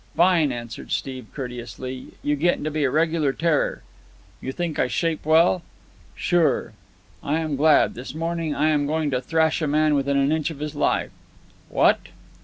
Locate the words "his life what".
10.57-11.99